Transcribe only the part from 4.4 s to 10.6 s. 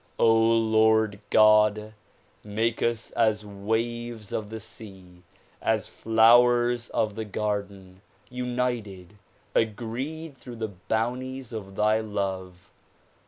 the sea, as flowers of the garden, united, agreed through